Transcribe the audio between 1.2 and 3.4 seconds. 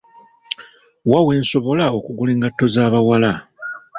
wensobola okugula engato z'abawala?